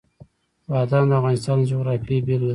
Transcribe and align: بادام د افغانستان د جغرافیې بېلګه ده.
بادام 0.69 1.05
د 1.07 1.11
افغانستان 1.19 1.55
د 1.59 1.63
جغرافیې 1.71 2.23
بېلګه 2.25 2.39
ده. 2.39 2.47